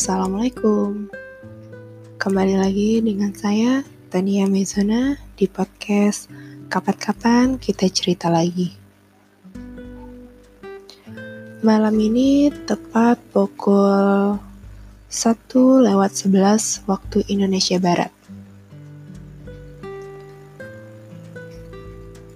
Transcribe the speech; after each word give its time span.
Assalamualaikum. 0.00 1.12
Kembali 2.16 2.56
lagi 2.56 3.04
dengan 3.04 3.36
saya 3.36 3.84
Tania 4.08 4.48
Mezona 4.48 5.20
di 5.36 5.44
podcast 5.44 6.24
Kapan-kapan 6.72 7.60
kita 7.60 7.84
cerita 7.92 8.32
lagi. 8.32 8.72
Malam 11.60 11.92
ini 12.00 12.48
tepat 12.64 13.20
pukul 13.28 14.40
1 15.12 15.84
lewat 15.84 16.10
11 16.16 16.88
waktu 16.88 17.20
Indonesia 17.28 17.76
Barat. 17.76 18.08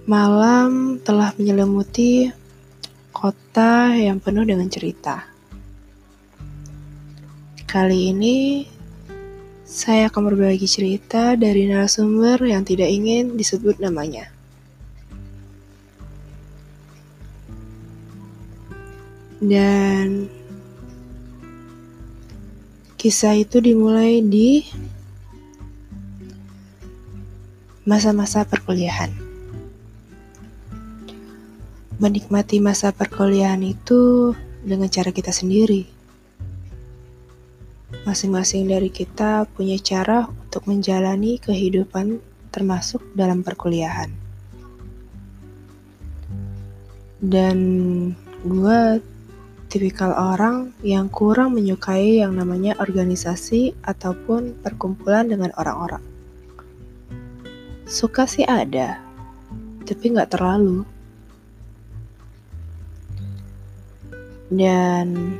Malam 0.05 1.01
telah 1.01 1.33
menyelimuti 1.33 2.29
kota 3.09 3.97
yang 3.97 4.21
penuh 4.21 4.45
dengan 4.45 4.69
cerita. 4.69 5.34
Kali 7.65 8.13
ini 8.13 8.65
saya 9.65 10.07
akan 10.13 10.29
berbagi 10.29 10.69
cerita 10.69 11.33
dari 11.33 11.65
narasumber 11.65 12.37
yang 12.45 12.61
tidak 12.61 12.87
ingin 12.87 13.33
disebut 13.33 13.81
namanya. 13.81 14.29
Dan 19.41 20.29
kisah 22.97 23.37
itu 23.37 23.61
dimulai 23.61 24.21
di 24.21 24.65
masa-masa 27.85 28.45
perkuliahan 28.47 29.25
menikmati 31.95 32.59
masa 32.59 32.91
perkuliahan 32.91 33.63
itu 33.63 34.35
dengan 34.65 34.91
cara 34.91 35.15
kita 35.15 35.31
sendiri. 35.31 35.94
Masing-masing 38.05 38.69
dari 38.69 38.93
kita 38.93 39.49
punya 39.57 39.81
cara 39.81 40.29
untuk 40.29 40.69
menjalani 40.69 41.41
kehidupan 41.41 42.21
termasuk 42.53 43.01
dalam 43.17 43.41
perkuliahan. 43.41 44.13
Dan 47.17 47.57
gue 48.45 49.01
tipikal 49.73 50.13
orang 50.13 50.69
yang 50.85 51.09
kurang 51.09 51.57
menyukai 51.57 52.21
yang 52.21 52.37
namanya 52.37 52.77
organisasi 52.77 53.73
ataupun 53.81 54.53
perkumpulan 54.61 55.25
dengan 55.25 55.49
orang-orang. 55.57 56.05
Suka 57.89 58.29
sih 58.29 58.45
ada, 58.45 59.01
tapi 59.81 60.13
nggak 60.13 60.37
terlalu. 60.37 60.85
Dan 64.53 65.33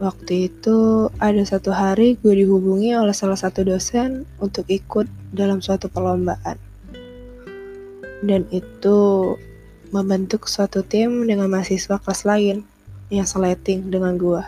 waktu 0.00 0.48
itu 0.48 1.06
ada 1.20 1.44
satu 1.44 1.70
hari 1.70 2.16
gue 2.24 2.32
dihubungi 2.32 2.96
oleh 2.96 3.12
salah 3.12 3.36
satu 3.36 3.62
dosen 3.62 4.24
untuk 4.40 4.64
ikut 4.66 5.04
dalam 5.36 5.60
suatu 5.60 5.92
perlombaan. 5.92 6.56
Dan 8.24 8.48
itu 8.48 9.32
membentuk 9.92 10.48
suatu 10.48 10.80
tim 10.80 11.28
dengan 11.28 11.52
mahasiswa 11.52 12.00
kelas 12.00 12.24
lain 12.24 12.64
yang 13.12 13.28
seleting 13.28 13.92
dengan 13.92 14.16
gue. 14.16 14.42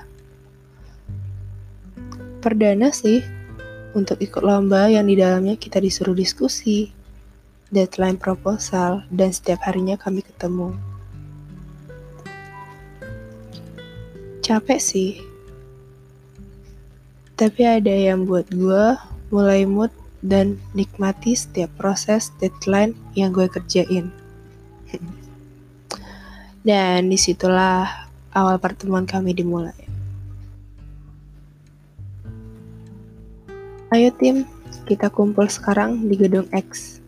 Perdana 2.40 2.90
sih 2.90 3.22
untuk 3.92 4.18
ikut 4.18 4.40
lomba 4.40 4.88
yang 4.88 5.06
di 5.06 5.20
dalamnya 5.20 5.60
kita 5.60 5.78
disuruh 5.78 6.16
diskusi, 6.16 6.90
deadline 7.68 8.16
proposal, 8.16 9.04
dan 9.12 9.30
setiap 9.30 9.62
harinya 9.68 10.00
kami 10.00 10.24
ketemu. 10.24 10.72
capek 14.42 14.80
sih. 14.82 15.31
Tapi 17.42 17.66
ada 17.66 17.90
yang 17.90 18.22
buat 18.22 18.46
gue 18.54 18.94
mulai 19.34 19.66
mood 19.66 19.90
dan 20.22 20.62
nikmati 20.78 21.34
setiap 21.34 21.74
proses 21.74 22.30
deadline 22.38 22.94
yang 23.18 23.34
gue 23.34 23.50
kerjain. 23.50 24.14
dan 26.68 27.10
di 27.10 27.18
situlah 27.18 28.06
awal 28.30 28.62
pertemuan 28.62 29.10
kami 29.10 29.34
dimulai. 29.34 29.74
Ayo 33.90 34.14
tim, 34.22 34.46
kita 34.86 35.10
kumpul 35.10 35.50
sekarang 35.50 36.06
di 36.06 36.14
gedung 36.14 36.46
X. 36.54 37.02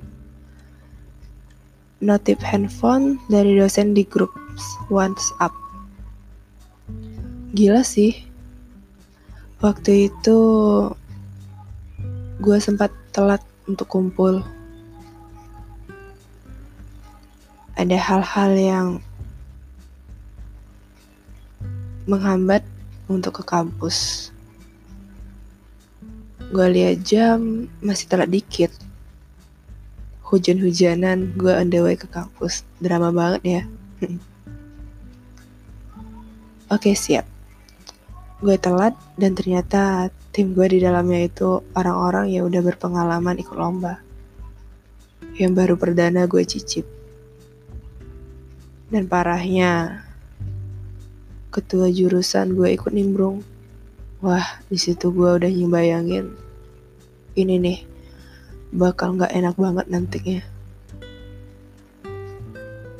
Notif 2.02 2.42
handphone 2.42 3.22
dari 3.30 3.54
dosen 3.54 3.94
di 3.94 4.02
grup 4.02 4.34
WhatsApp. 4.90 5.54
Gila 7.54 7.86
sih. 7.86 8.33
Waktu 9.64 10.12
itu 10.12 10.38
gue 12.36 12.58
sempat 12.60 12.92
telat 13.16 13.40
untuk 13.64 13.88
kumpul. 13.88 14.44
Ada 17.72 17.96
hal-hal 17.96 18.52
yang 18.60 18.88
menghambat 22.04 22.60
untuk 23.08 23.40
ke 23.40 23.42
kampus. 23.48 24.28
Gue 26.52 26.68
lihat 26.68 27.00
jam 27.00 27.64
masih 27.80 28.04
telat 28.04 28.28
dikit. 28.28 28.68
Hujan-hujanan 30.28 31.40
gue 31.40 31.52
on 31.56 31.72
the 31.72 31.80
way 31.80 31.96
ke 31.96 32.04
kampus. 32.12 32.68
Drama 32.84 33.08
banget 33.08 33.40
ya. 33.48 33.62
Oke 36.76 36.92
siap 36.92 37.33
gue 38.44 38.60
telat 38.60 38.92
dan 39.16 39.32
ternyata 39.32 40.12
tim 40.28 40.52
gue 40.52 40.68
di 40.68 40.78
dalamnya 40.84 41.24
itu 41.24 41.64
orang-orang 41.72 42.28
yang 42.28 42.44
udah 42.44 42.60
berpengalaman 42.60 43.40
ikut 43.40 43.56
lomba. 43.56 44.04
Yang 45.40 45.52
baru 45.56 45.74
perdana 45.80 46.28
gue 46.28 46.44
cicip. 46.44 46.84
Dan 48.92 49.08
parahnya, 49.08 50.04
ketua 51.48 51.88
jurusan 51.88 52.52
gue 52.52 52.76
ikut 52.76 52.92
nimbrung. 52.92 53.40
Wah, 54.20 54.60
di 54.68 54.76
situ 54.76 55.08
gue 55.08 55.40
udah 55.40 55.48
nyembayangin. 55.48 56.28
Ini 57.40 57.54
nih, 57.56 57.78
bakal 58.76 59.16
nggak 59.16 59.32
enak 59.32 59.56
banget 59.56 59.86
nantinya. 59.88 60.40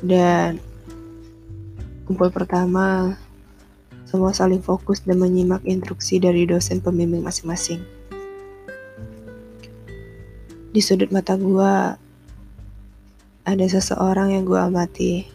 Dan 0.01 0.57
kumpul 2.09 2.33
pertama 2.33 3.13
semua 4.05 4.31
saling 4.37 4.61
fokus 4.61 5.01
dan 5.01 5.17
menyimak 5.17 5.65
instruksi 5.65 6.21
dari 6.21 6.45
dosen 6.45 6.77
pembimbing 6.77 7.25
masing-masing. 7.25 7.81
Di 10.69 10.81
sudut 10.83 11.09
mata 11.09 11.33
gua 11.33 11.97
ada 13.41 13.65
seseorang 13.65 14.37
yang 14.37 14.45
gua 14.45 14.69
amati. 14.69 15.25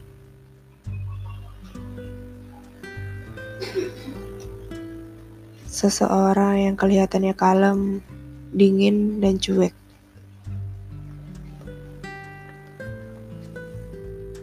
Seseorang 5.67 6.71
yang 6.71 6.77
kelihatannya 6.77 7.35
kalem, 7.35 8.05
dingin, 8.53 9.19
dan 9.19 9.41
cuek. 9.41 9.75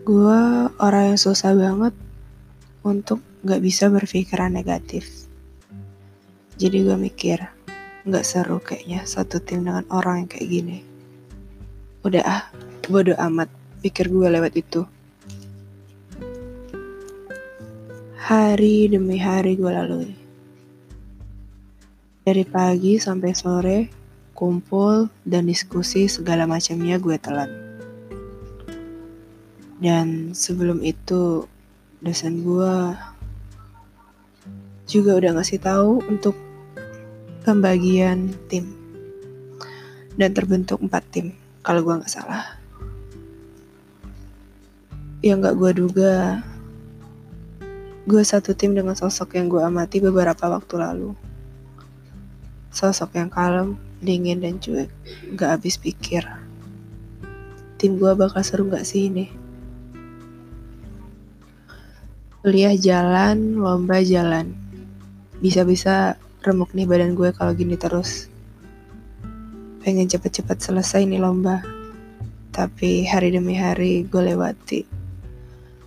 Gua 0.02 0.72
orang 0.82 1.14
yang 1.14 1.20
susah 1.20 1.54
banget 1.54 1.94
untuk 2.82 3.22
gak 3.48 3.64
bisa 3.64 3.88
berpikiran 3.88 4.52
negatif. 4.52 5.32
Jadi 6.60 6.84
gue 6.84 6.98
mikir, 7.00 7.40
gak 8.04 8.28
seru 8.28 8.60
kayaknya 8.60 9.08
satu 9.08 9.40
tim 9.40 9.64
dengan 9.64 9.88
orang 9.88 10.28
yang 10.28 10.30
kayak 10.30 10.50
gini. 10.52 10.78
Udah 12.04 12.24
ah, 12.28 12.44
bodo 12.92 13.16
amat, 13.16 13.48
pikir 13.80 14.12
gue 14.12 14.28
lewat 14.28 14.52
itu. 14.60 14.84
Hari 18.20 18.92
demi 18.92 19.16
hari 19.16 19.56
gue 19.56 19.72
lalui. 19.72 20.12
Dari 22.28 22.44
pagi 22.44 23.00
sampai 23.00 23.32
sore, 23.32 23.80
kumpul 24.36 25.08
dan 25.24 25.48
diskusi 25.48 26.12
segala 26.12 26.44
macamnya 26.44 27.00
gue 27.00 27.16
telan. 27.16 27.52
Dan 29.80 30.36
sebelum 30.36 30.84
itu 30.84 31.48
dosen 32.04 32.44
gue 32.44 32.76
juga 34.88 35.20
udah 35.20 35.36
ngasih 35.36 35.60
tahu 35.60 36.00
untuk 36.08 36.34
pembagian 37.44 38.32
tim. 38.48 38.72
Dan 40.18 40.34
terbentuk 40.34 40.82
empat 40.82 41.04
tim 41.14 41.36
kalau 41.62 41.84
gue 41.84 42.00
nggak 42.00 42.10
salah. 42.10 42.58
Yang 45.22 45.38
nggak 45.44 45.56
gue 45.60 45.72
duga 45.76 46.14
gue 48.08 48.24
satu 48.24 48.56
tim 48.56 48.72
dengan 48.72 48.96
sosok 48.96 49.36
yang 49.36 49.52
gue 49.52 49.60
amati 49.60 50.00
beberapa 50.00 50.48
waktu 50.48 50.80
lalu. 50.80 51.12
Sosok 52.72 53.20
yang 53.20 53.28
kalem 53.28 53.76
dingin 54.00 54.40
dan 54.40 54.64
cuek 54.64 54.88
gak 55.36 55.60
habis 55.60 55.76
pikir. 55.76 56.24
Tim 57.76 58.00
gue 58.00 58.12
bakal 58.16 58.40
seru 58.48 58.64
gak 58.72 58.88
sih 58.88 59.12
ini? 59.12 59.28
Kuliah 62.40 62.80
jalan, 62.80 63.60
lomba 63.60 64.00
jalan. 64.00 64.67
Bisa-bisa 65.38 66.18
remuk 66.42 66.74
nih 66.74 66.90
badan 66.90 67.14
gue 67.14 67.30
kalau 67.30 67.54
gini 67.54 67.78
terus. 67.78 68.26
Pengen 69.86 70.10
cepet-cepet 70.10 70.58
selesai 70.58 71.06
nih 71.06 71.22
lomba. 71.22 71.62
Tapi 72.50 73.06
hari 73.06 73.30
demi 73.30 73.54
hari 73.54 74.02
gue 74.10 74.34
lewati. 74.34 74.82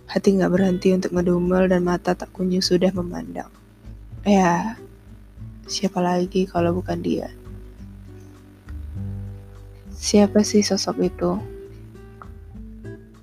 Hati 0.07 0.27
gak 0.39 0.55
berhenti 0.55 0.95
untuk 0.95 1.11
ngedumel 1.11 1.67
dan 1.67 1.83
mata 1.83 2.15
tak 2.15 2.31
kunjung 2.31 2.63
sudah 2.63 2.95
memandang. 2.95 3.51
Ya, 4.23 4.79
siapa 5.67 5.99
lagi 5.99 6.47
kalau 6.47 6.71
bukan 6.79 7.03
dia? 7.03 7.27
Siapa 9.91 10.47
sih 10.47 10.63
sosok 10.63 10.97
itu? 11.03 11.31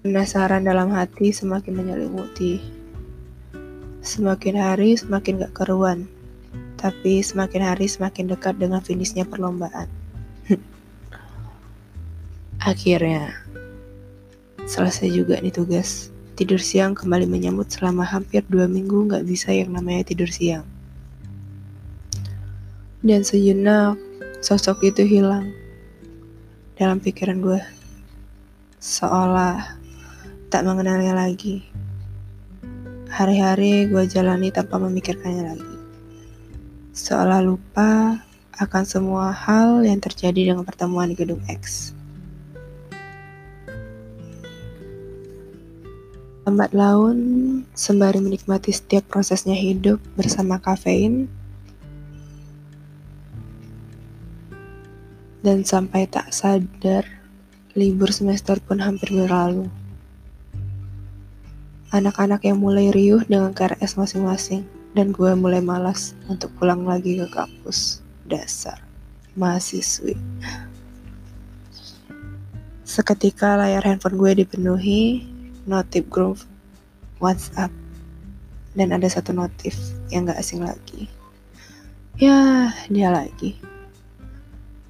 Penasaran 0.05 0.65
dalam 0.65 0.93
hati 0.93 1.33
semakin 1.33 1.73
menyelimuti. 1.73 2.61
Semakin 4.05 4.57
hari 4.61 4.97
semakin 4.97 5.45
gak 5.45 5.57
keruan. 5.57 6.18
Tapi 6.79 7.21
semakin 7.27 7.63
hari 7.67 7.91
semakin 7.91 8.31
dekat 8.31 8.55
dengan 8.63 8.79
finishnya 8.79 9.27
perlombaan. 9.27 9.91
Akhirnya, 12.71 13.35
selesai 14.63 15.11
juga 15.11 15.43
nih 15.43 15.51
tugas. 15.51 16.15
Tidur 16.39 16.63
siang 16.63 16.95
kembali 16.95 17.27
menyambut 17.27 17.67
selama 17.67 18.07
hampir 18.07 18.47
dua 18.47 18.71
minggu 18.71 19.11
gak 19.11 19.27
bisa 19.27 19.51
yang 19.51 19.75
namanya 19.75 20.07
tidur 20.07 20.31
siang. 20.31 20.63
Dan 23.03 23.27
sejenak, 23.27 23.99
sosok 24.39 24.87
itu 24.87 25.03
hilang 25.03 25.51
dalam 26.79 27.03
pikiran 27.03 27.43
gue. 27.43 27.59
Seolah 28.79 29.79
tak 30.51 30.63
mengenalnya 30.63 31.15
lagi. 31.15 31.67
Hari-hari 33.11 33.91
gue 33.91 34.05
jalani 34.07 34.55
tanpa 34.55 34.79
memikirkannya 34.79 35.43
lagi. 35.43 35.78
Seolah 36.99 37.39
lupa 37.47 38.27
akan 38.59 38.83
semua 38.83 39.31
hal 39.31 39.87
yang 39.87 40.03
terjadi 40.03 40.51
dengan 40.51 40.67
pertemuan 40.67 41.07
di 41.07 41.15
gedung 41.15 41.39
X. 41.47 41.95
Lambat 46.43 46.75
laun, 46.75 47.19
sembari 47.71 48.19
menikmati 48.19 48.75
setiap 48.75 49.07
prosesnya 49.07 49.55
hidup 49.55 50.03
bersama 50.19 50.59
kafein, 50.59 51.31
dan 55.47 55.63
sampai 55.63 56.11
tak 56.11 56.35
sadar, 56.35 57.07
libur 57.79 58.11
semester 58.11 58.59
pun 58.59 58.83
hampir 58.83 59.15
berlalu. 59.15 59.71
Anak-anak 61.95 62.43
yang 62.43 62.59
mulai 62.59 62.91
riuh 62.91 63.23
dengan 63.23 63.55
KRS 63.55 63.95
masing-masing, 63.95 64.67
dan 64.99 65.15
gue 65.15 65.31
mulai 65.39 65.63
malas 65.63 66.19
untuk 66.27 66.51
pulang 66.59 66.83
lagi 66.83 67.23
ke 67.23 67.31
kampus. 67.31 68.03
Dasar 68.27 68.83
mahasiswi. 69.39 70.19
Seketika 72.83 73.55
layar 73.55 73.87
handphone 73.87 74.19
gue 74.19 74.43
dipenuhi 74.43 75.23
notif 75.71 76.03
grup 76.11 76.43
WhatsApp 77.23 77.71
dan 78.75 78.91
ada 78.91 79.07
satu 79.07 79.31
notif 79.31 79.79
yang 80.11 80.27
gak 80.27 80.43
asing 80.43 80.67
lagi. 80.67 81.07
Ya, 82.19 82.75
dia 82.91 83.15
lagi. 83.15 83.55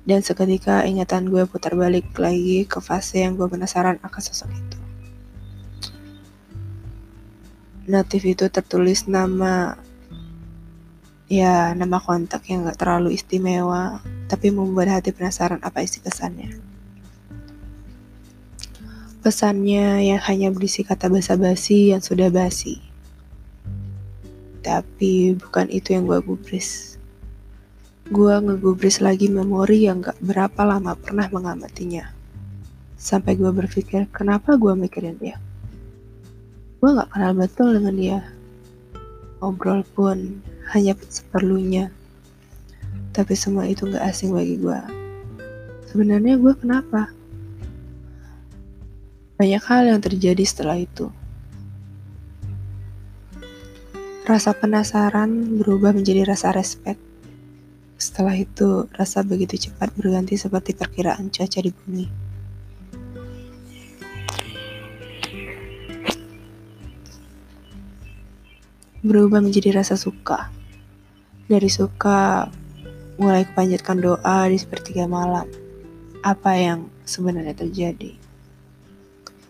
Dan 0.09 0.25
seketika 0.25 0.89
ingatan 0.89 1.29
gue 1.29 1.45
putar 1.45 1.77
balik 1.77 2.17
lagi 2.17 2.65
ke 2.65 2.81
fase 2.81 3.21
yang 3.21 3.37
gue 3.37 3.45
penasaran 3.45 4.01
akan 4.01 4.23
sosok 4.25 4.49
itu. 4.57 4.79
Notif 7.93 8.25
itu 8.25 8.49
tertulis 8.49 9.05
nama 9.05 9.77
ya 11.29 11.77
nama 11.77 12.01
kontak 12.01 12.49
yang 12.49 12.65
gak 12.65 12.81
terlalu 12.81 13.13
istimewa 13.13 14.01
tapi 14.33 14.49
membuat 14.49 15.01
hati 15.01 15.13
penasaran 15.13 15.61
apa 15.61 15.85
isi 15.85 16.01
pesannya. 16.01 16.57
Pesannya 19.21 20.09
yang 20.09 20.21
hanya 20.25 20.49
berisi 20.49 20.81
kata 20.81 21.13
basa-basi 21.13 21.93
yang 21.93 22.01
sudah 22.01 22.33
basi. 22.33 22.81
Tapi 24.65 25.37
bukan 25.37 25.69
itu 25.69 25.93
yang 25.93 26.09
gue 26.09 26.21
gubris. 26.25 26.97
Gue 28.09 28.33
ngegubris 28.41 29.05
lagi 29.05 29.29
memori 29.29 29.85
yang 29.85 30.01
gak 30.01 30.17
berapa 30.25 30.65
lama 30.65 30.97
pernah 30.97 31.29
mengamatinya. 31.29 32.09
Sampai 32.97 33.37
gue 33.37 33.53
berpikir, 33.53 34.09
kenapa 34.11 34.57
gue 34.57 34.73
mikirin 34.73 35.21
dia? 35.21 35.37
Gue 36.81 36.97
gak 36.97 37.13
kenal 37.13 37.37
betul 37.37 37.77
dengan 37.77 37.95
dia. 38.01 38.21
Ngobrol 39.45 39.85
pun 39.93 40.41
hanya 40.73 40.93
seperlunya. 41.09 41.89
Tapi 43.17 43.35
semua 43.35 43.65
itu 43.65 43.89
gak 43.89 44.05
asing 44.05 44.37
bagi 44.37 44.61
gue. 44.61 44.81
Sebenarnya 45.89 46.37
gue 46.37 46.55
kenapa? 46.57 47.09
Banyak 49.41 49.63
hal 49.65 49.83
yang 49.89 50.01
terjadi 50.05 50.45
setelah 50.45 50.77
itu. 50.77 51.09
Rasa 54.29 54.53
penasaran 54.53 55.57
berubah 55.57 55.97
menjadi 55.97 56.29
rasa 56.29 56.53
respect. 56.53 57.01
Setelah 57.97 58.37
itu, 58.37 58.87
rasa 58.93 59.25
begitu 59.25 59.57
cepat 59.57 59.91
berganti 59.97 60.37
seperti 60.37 60.77
perkiraan 60.77 61.33
cuaca 61.33 61.59
di 61.65 61.73
bumi. 61.73 62.29
berubah 69.09 69.39
menjadi 69.39 69.79
rasa 69.79 69.95
suka. 69.95 70.58
Dari 71.49 71.73
suka, 71.73 72.45
mulai 73.17 73.49
kepanjatkan 73.49 73.97
doa 74.05 74.53
di 74.53 74.61
sepertiga 74.61 75.09
malam. 75.09 75.49
Apa 76.21 76.53
yang 76.53 76.93
sebenarnya 77.09 77.57
terjadi? 77.57 78.13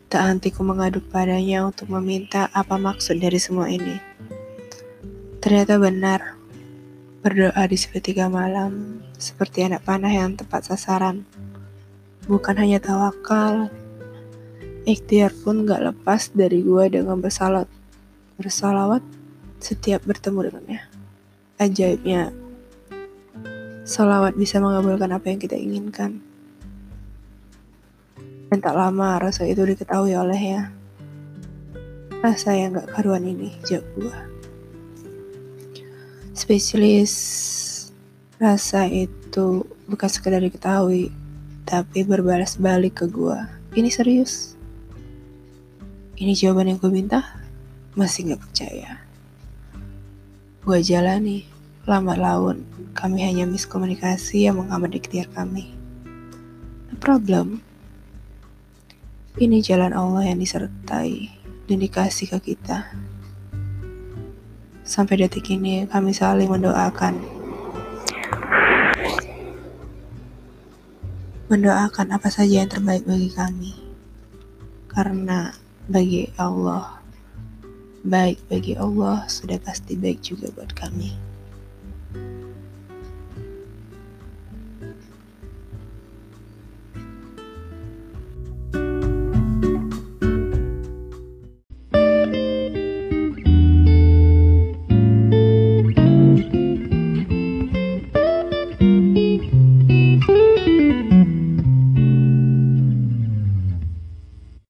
Tak 0.07 0.23
hentiku 0.23 0.63
mengaduk 0.63 1.03
padanya 1.11 1.67
untuk 1.67 1.91
meminta 1.91 2.55
apa 2.55 2.79
maksud 2.79 3.19
dari 3.19 3.43
semua 3.43 3.67
ini. 3.67 3.99
Ternyata 5.43 5.75
benar, 5.83 6.39
berdoa 7.19 7.67
di 7.67 7.75
sepertiga 7.75 8.31
malam 8.31 9.03
seperti 9.19 9.67
anak 9.67 9.83
panah 9.83 10.15
yang 10.15 10.39
tepat 10.39 10.71
sasaran. 10.71 11.27
Bukan 12.31 12.63
hanya 12.63 12.79
tawakal, 12.79 13.75
ikhtiar 14.87 15.35
pun 15.43 15.67
gak 15.67 15.83
lepas 15.83 16.31
dari 16.31 16.63
gue 16.63 16.95
dengan 16.95 17.19
bersalat. 17.19 17.67
Bersalawat 18.39 19.03
setiap 19.59 20.07
bertemu 20.07 20.47
dengannya. 20.47 20.98
Ajaibnya, 21.59 22.31
salawat 23.83 24.39
bisa 24.39 24.63
mengabulkan 24.63 25.11
apa 25.11 25.27
yang 25.27 25.43
kita 25.43 25.59
inginkan. 25.59 26.23
Dan 28.47 28.63
tak 28.63 28.79
lama 28.79 29.19
rasa 29.19 29.43
itu 29.43 29.67
diketahui 29.67 30.15
olehnya. 30.15 30.71
Rasa 32.23 32.55
yang 32.55 32.79
gak 32.79 32.95
karuan 32.95 33.27
ini, 33.27 33.59
jawab 33.67 33.91
gua. 33.99 34.15
Spesialis 36.31 37.11
rasa 38.39 38.87
itu 38.87 39.67
bukan 39.91 40.07
sekedar 40.07 40.39
diketahui, 40.39 41.11
tapi 41.67 42.07
berbalas 42.07 42.55
balik 42.55 43.03
ke 43.03 43.11
gua. 43.11 43.51
Ini 43.75 43.91
serius. 43.91 44.55
Ini 46.15 46.39
jawaban 46.39 46.71
yang 46.71 46.79
gue 46.79 46.95
minta? 46.95 47.35
Masih 47.99 48.31
gak 48.31 48.47
percaya. 48.47 49.03
Gue 50.69 50.85
jalani, 50.85 51.49
lambat 51.89 52.21
laun, 52.21 52.61
kami 52.93 53.25
hanya 53.25 53.49
miskomunikasi 53.49 54.45
yang 54.45 54.61
menghambat 54.61 55.01
ikhtiar 55.01 55.25
kami. 55.33 55.73
No 56.93 56.95
problem. 57.01 57.65
Ini 59.41 59.65
jalan 59.65 59.97
Allah 59.97 60.29
yang 60.29 60.37
disertai 60.37 61.33
dan 61.65 61.79
dikasih 61.81 62.37
ke 62.37 62.53
kita. 62.53 62.85
Sampai 64.85 65.25
detik 65.25 65.49
ini 65.49 65.89
kami 65.89 66.13
saling 66.13 66.53
mendoakan. 66.53 67.17
Mendoakan 71.49 72.13
apa 72.13 72.29
saja 72.29 72.61
yang 72.61 72.69
terbaik 72.69 73.09
bagi 73.09 73.33
kami. 73.33 73.73
Karena 74.93 75.49
bagi 75.89 76.29
Allah 76.37 76.98
baik 78.09 78.41
bagi 78.49 78.73
Allah 78.81 79.29
sudah 79.29 79.61
pasti 79.61 79.95
baik 79.95 80.25
juga 80.25 80.49
buat 80.57 80.73
kami. 80.73 81.28